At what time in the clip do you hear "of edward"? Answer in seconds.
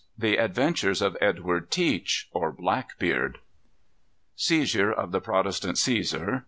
1.03-1.69